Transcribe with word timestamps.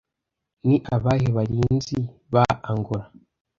Ni 0.67 0.77
abahe 0.95 1.27
barinzi 1.37 1.97
ba 2.33 2.45
angola, 2.69 3.05